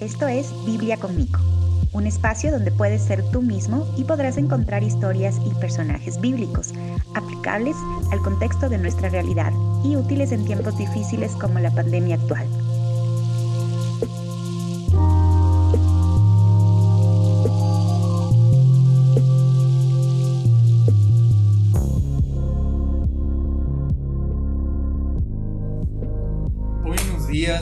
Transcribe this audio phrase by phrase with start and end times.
[0.00, 1.38] Esto es Biblia conmigo,
[1.92, 6.72] un espacio donde puedes ser tú mismo y podrás encontrar historias y personajes bíblicos
[7.14, 7.76] aplicables
[8.10, 9.52] al contexto de nuestra realidad
[9.84, 12.46] y útiles en tiempos difíciles como la pandemia actual.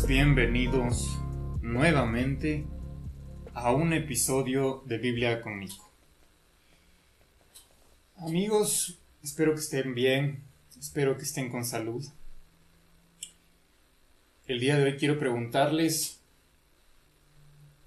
[0.00, 1.18] Bienvenidos
[1.60, 2.66] nuevamente
[3.52, 5.92] a un episodio de Biblia conmigo.
[8.16, 10.44] Amigos, espero que estén bien,
[10.80, 12.02] espero que estén con salud.
[14.46, 16.20] El día de hoy quiero preguntarles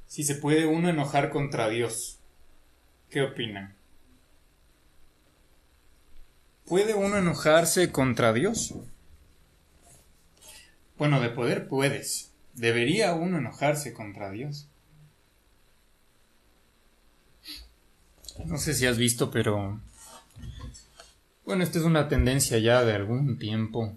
[0.05, 2.19] si se puede uno enojar contra Dios.
[3.09, 3.75] ¿Qué opinan?
[6.65, 8.75] ¿Puede uno enojarse contra Dios?
[10.97, 14.67] Bueno, de poder puedes, ¿Debería uno enojarse contra Dios?
[18.45, 19.81] No sé si has visto, pero...
[21.45, 23.93] Bueno, esta es una tendencia ya de algún tiempo.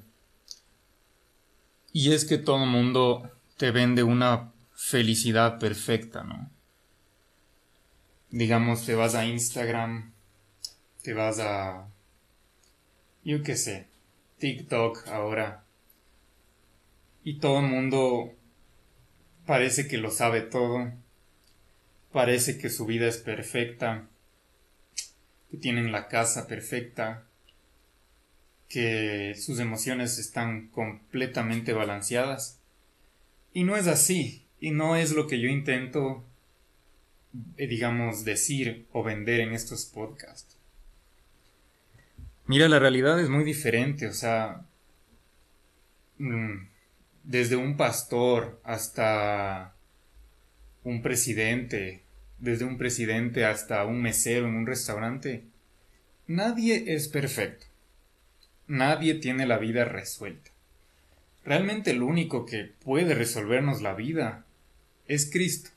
[1.92, 6.50] Y es que todo el mundo te vende una felicidad perfecta, ¿no?
[8.30, 10.12] Digamos, te vas a Instagram,
[11.02, 11.88] te vas a...
[13.24, 13.86] Yo qué sé,
[14.38, 15.64] TikTok ahora.
[17.24, 18.33] Y todo el mundo
[19.48, 20.92] Parece que lo sabe todo.
[22.12, 24.06] Parece que su vida es perfecta.
[25.50, 27.24] Que tienen la casa perfecta.
[28.69, 32.61] Que sus emociones están completamente balanceadas.
[33.55, 34.44] Y no es así.
[34.61, 36.22] Y no es lo que yo intento,
[37.56, 40.58] eh, digamos, decir o vender en estos podcasts.
[42.44, 44.06] Mira, la realidad es muy diferente.
[44.08, 44.66] O sea...
[46.19, 46.67] Mm,
[47.28, 49.76] desde un pastor hasta
[50.82, 52.02] un presidente,
[52.38, 55.44] desde un presidente hasta un mesero en un restaurante,
[56.27, 57.67] nadie es perfecto.
[58.67, 60.50] Nadie tiene la vida resuelta.
[61.44, 64.46] Realmente el único que puede resolvernos la vida
[65.06, 65.68] es Cristo.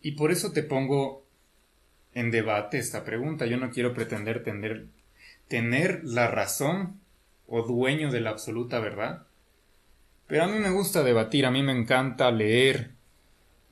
[0.00, 1.26] Y por eso te pongo
[2.14, 3.46] en debate esta pregunta.
[3.46, 4.86] Yo no quiero pretender tener,
[5.48, 7.01] tener la razón
[7.46, 9.26] o dueño de la absoluta verdad.
[10.26, 12.92] Pero a mí me gusta debatir, a mí me encanta leer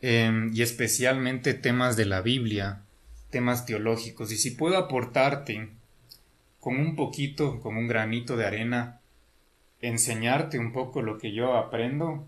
[0.02, 2.82] em, y especialmente temas de la Biblia,
[3.30, 4.32] temas teológicos.
[4.32, 5.70] Y si puedo aportarte
[6.60, 9.00] con un poquito, con un granito de arena,
[9.80, 12.26] enseñarte un poco lo que yo aprendo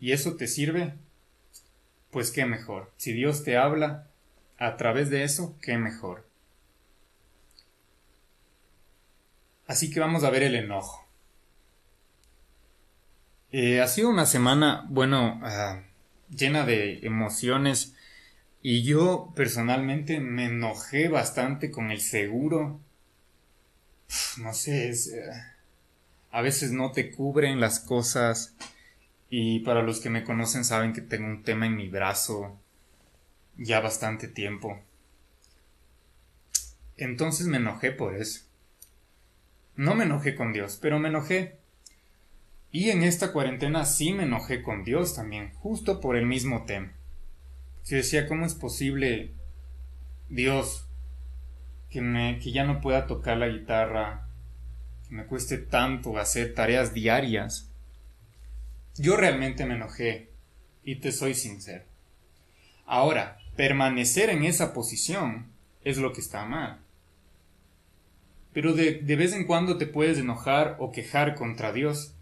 [0.00, 0.94] y eso te sirve,
[2.10, 2.90] pues qué mejor.
[2.96, 4.08] Si Dios te habla
[4.58, 6.24] a través de eso, qué mejor.
[9.72, 11.08] Así que vamos a ver el enojo.
[13.52, 15.80] Eh, ha sido una semana, bueno, ah,
[16.28, 17.94] llena de emociones
[18.60, 22.82] y yo personalmente me enojé bastante con el seguro.
[24.36, 24.94] no sé, eh,
[26.30, 28.54] a veces no te cubren las cosas
[29.30, 32.60] y para los que me conocen saben que tengo un tema en mi brazo
[33.56, 34.78] ya bastante tiempo.
[36.98, 38.51] Entonces me enojé por eso.
[39.76, 41.58] No me enojé con Dios, pero me enojé.
[42.70, 46.92] Y en esta cuarentena sí me enojé con Dios también, justo por el mismo tema.
[47.82, 49.32] Si decía, ¿cómo es posible
[50.28, 50.86] Dios
[51.90, 54.28] que, me, que ya no pueda tocar la guitarra,
[55.08, 57.70] que me cueste tanto hacer tareas diarias?
[58.96, 60.30] Yo realmente me enojé,
[60.84, 61.84] y te soy sincero.
[62.86, 66.81] Ahora, permanecer en esa posición es lo que está mal
[68.52, 72.14] pero de, vez en cuando te puedes enojar o quejar contra Dios.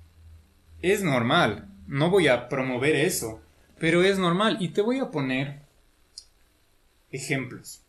[0.83, 3.43] Es normal, no voy a promover eso,
[3.79, 5.61] pero es normal y te voy a poner
[7.11, 7.83] ejemplos.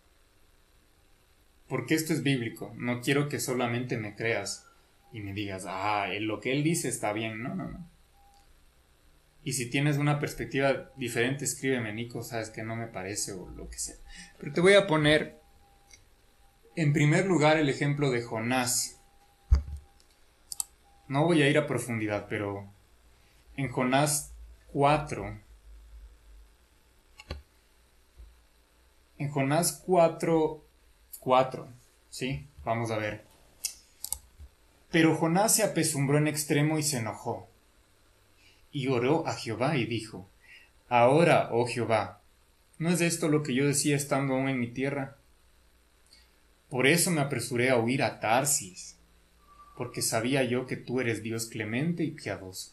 [1.68, 4.68] Porque esto es bíblico, no quiero que solamente me creas
[5.13, 7.89] y me digas, ah, lo que él dice está bien, no, no, no.
[9.44, 13.69] Y si tienes una perspectiva diferente, escríbeme, Nico, sabes que no me parece o lo
[13.69, 13.95] que sea.
[14.38, 15.40] Pero te voy a poner
[16.75, 19.00] en primer lugar, el ejemplo de Jonás.
[21.07, 22.65] No voy a ir a profundidad, pero
[23.57, 24.33] en Jonás
[24.71, 25.38] 4,
[29.18, 30.63] en Jonás 4,
[31.19, 31.68] 4,
[32.09, 32.47] ¿sí?
[32.63, 33.25] Vamos a ver.
[34.89, 37.47] Pero Jonás se apesumbró en extremo y se enojó.
[38.71, 40.27] Y oró a Jehová y dijo,
[40.88, 42.21] Ahora, oh Jehová,
[42.79, 45.17] ¿no es esto lo que yo decía estando aún en mi tierra?
[46.71, 48.95] Por eso me apresuré a huir a Tarsis,
[49.75, 52.71] porque sabía yo que tú eres Dios clemente y piadoso,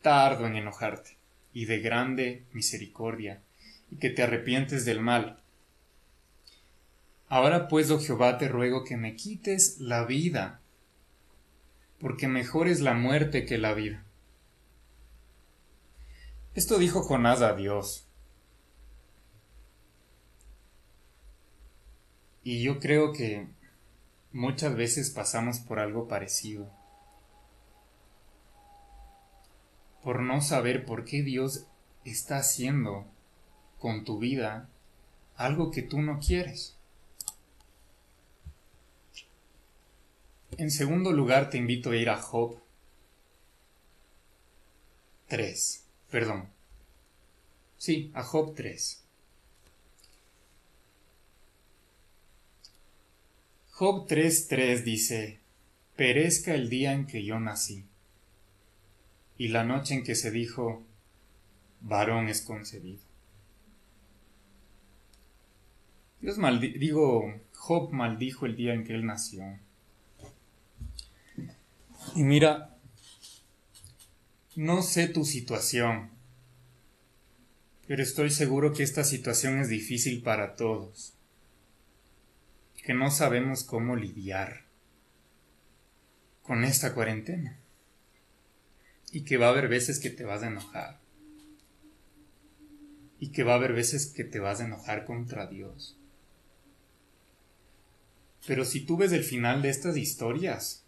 [0.00, 1.18] tardo en enojarte,
[1.52, 3.42] y de grande misericordia,
[3.90, 5.38] y que te arrepientes del mal.
[7.28, 10.62] Ahora pues, oh Jehová, te ruego que me quites la vida,
[12.00, 14.02] porque mejor es la muerte que la vida.
[16.54, 18.06] Esto dijo Jonás a Dios.
[22.42, 23.48] Y yo creo que
[24.32, 26.70] muchas veces pasamos por algo parecido.
[30.02, 31.66] Por no saber por qué Dios
[32.04, 33.06] está haciendo
[33.78, 34.68] con tu vida
[35.36, 36.76] algo que tú no quieres.
[40.56, 42.60] En segundo lugar, te invito a ir a Job
[45.28, 45.86] 3.
[46.10, 46.50] Perdón.
[47.78, 49.04] Sí, a Job 3.
[53.80, 55.40] Job 3.3 dice,
[55.96, 57.86] Perezca el día en que yo nací,
[59.38, 60.82] y la noche en que se dijo,
[61.80, 63.00] varón es concebido.
[66.20, 66.36] Dios
[66.78, 69.58] digo, Job maldijo el día en que él nació.
[72.14, 72.76] Y mira,
[74.56, 76.10] no sé tu situación,
[77.86, 81.14] pero estoy seguro que esta situación es difícil para todos
[82.90, 84.64] que no sabemos cómo lidiar
[86.42, 87.56] con esta cuarentena.
[89.12, 90.98] Y que va a haber veces que te vas a enojar.
[93.20, 96.00] Y que va a haber veces que te vas a enojar contra Dios.
[98.44, 100.82] Pero si tú ves el final de estas historias,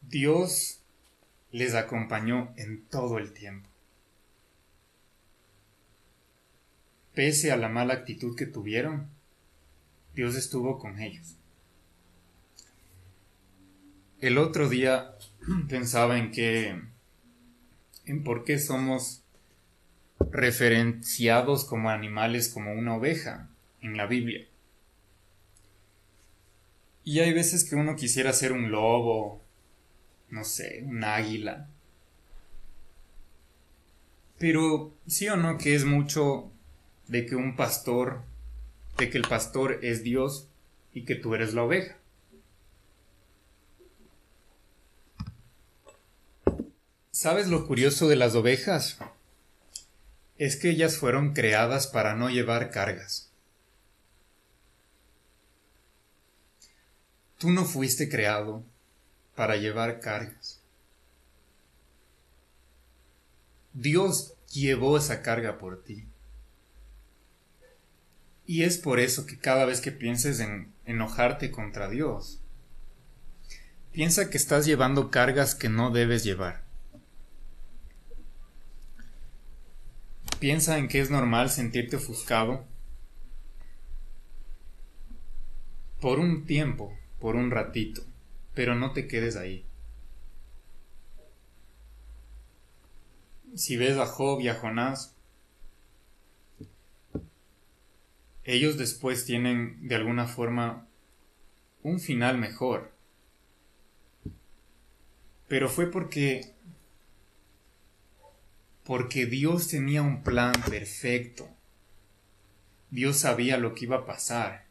[0.00, 0.80] Dios
[1.52, 3.67] les acompañó en todo el tiempo.
[7.18, 9.08] Pese a la mala actitud que tuvieron,
[10.14, 11.34] Dios estuvo con ellos.
[14.20, 15.16] El otro día
[15.68, 16.80] pensaba en que,
[18.04, 19.24] en por qué somos
[20.30, 23.48] referenciados como animales como una oveja
[23.80, 24.46] en la Biblia.
[27.02, 29.42] Y hay veces que uno quisiera ser un lobo,
[30.30, 31.68] no sé, un águila.
[34.38, 36.52] Pero sí o no que es mucho
[37.08, 38.22] de que un pastor,
[38.96, 40.48] de que el pastor es Dios
[40.92, 41.96] y que tú eres la oveja.
[47.10, 48.98] ¿Sabes lo curioso de las ovejas?
[50.36, 53.32] Es que ellas fueron creadas para no llevar cargas.
[57.38, 58.64] Tú no fuiste creado
[59.34, 60.60] para llevar cargas.
[63.72, 66.07] Dios llevó esa carga por ti.
[68.48, 72.40] Y es por eso que cada vez que pienses en enojarte contra Dios,
[73.92, 76.64] piensa que estás llevando cargas que no debes llevar.
[80.40, 82.64] Piensa en que es normal sentirte ofuscado
[86.00, 88.02] por un tiempo, por un ratito,
[88.54, 89.66] pero no te quedes ahí.
[93.54, 95.17] Si ves a Job y a Jonás,
[98.48, 100.88] ellos después tienen de alguna forma
[101.82, 102.90] un final mejor.
[105.48, 106.54] Pero fue porque
[108.84, 111.46] porque Dios tenía un plan perfecto.
[112.90, 114.64] Dios sabía lo que iba a pasar.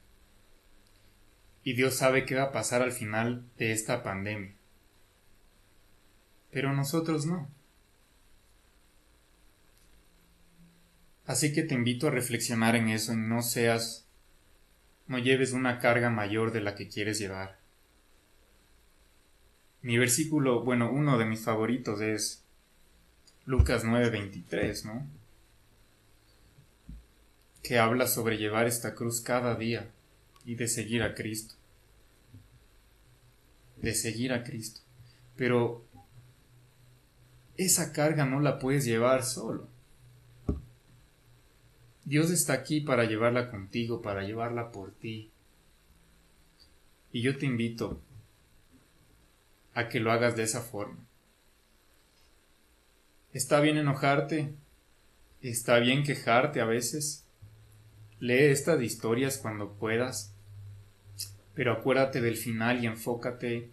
[1.64, 4.56] Y Dios sabe qué va a pasar al final de esta pandemia.
[6.50, 7.48] Pero nosotros no.
[11.28, 14.08] Así que te invito a reflexionar en eso, en no seas,
[15.08, 17.60] no lleves una carga mayor de la que quieres llevar.
[19.82, 22.44] Mi versículo, bueno, uno de mis favoritos es
[23.46, 25.06] Lucas 9:23, ¿no?
[27.62, 29.92] Que habla sobre llevar esta cruz cada día
[30.46, 31.56] y de seguir a Cristo.
[33.76, 34.80] De seguir a Cristo.
[35.36, 35.86] Pero
[37.58, 39.68] esa carga no la puedes llevar solo.
[42.08, 45.30] Dios está aquí para llevarla contigo, para llevarla por ti.
[47.12, 48.02] Y yo te invito
[49.74, 51.06] a que lo hagas de esa forma.
[53.34, 54.54] Está bien enojarte,
[55.42, 57.28] está bien quejarte a veces.
[58.22, 60.34] Lee estas historias cuando puedas,
[61.56, 63.70] pero acuérdate del final y enfócate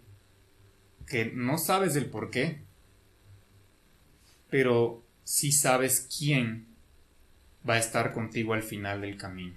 [1.07, 2.65] que no sabes el por qué,
[4.49, 6.74] pero sí sabes quién
[7.67, 9.55] va a estar contigo al final del camino.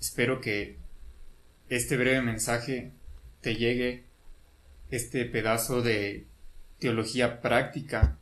[0.00, 0.76] Espero que
[1.68, 2.92] este breve mensaje
[3.40, 4.04] te llegue,
[4.90, 6.26] este pedazo de
[6.78, 8.18] teología práctica,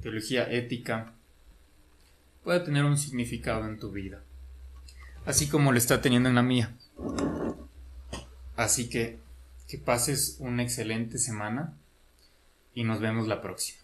[0.00, 1.12] teología ética,
[2.44, 4.22] pueda tener un significado en tu vida,
[5.26, 6.76] así como lo está teniendo en la mía.
[8.56, 9.18] Así que
[9.68, 11.74] que pases una excelente semana
[12.74, 13.81] y nos vemos la próxima.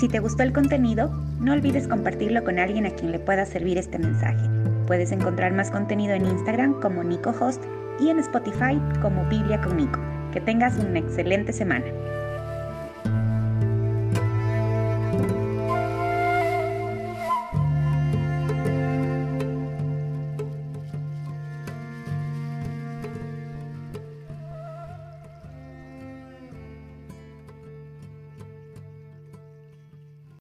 [0.00, 3.76] Si te gustó el contenido, no olvides compartirlo con alguien a quien le pueda servir
[3.76, 4.48] este mensaje.
[4.86, 7.62] Puedes encontrar más contenido en Instagram como NicoHost
[8.00, 10.00] y en Spotify como Biblia con Nico.
[10.32, 11.84] Que tengas una excelente semana.